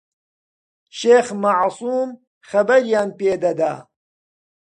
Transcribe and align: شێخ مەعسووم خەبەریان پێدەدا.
شێخ 0.97 1.27
مەعسووم 1.43 2.09
خەبەریان 2.49 3.09
پێدەدا. 3.19 3.73